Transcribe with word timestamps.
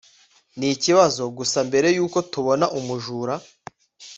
ni 0.57 0.67
ikibazo 0.75 1.21
gusa 1.37 1.57
mbere 1.69 1.87
yuko 1.95 2.17
tubona 2.31 2.65
umujura 2.79 3.33